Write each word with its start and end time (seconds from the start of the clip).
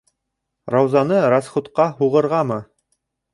Раузаны 0.75 1.19
расхутҡа 1.33 1.85
һуғырғамы? 2.01 2.59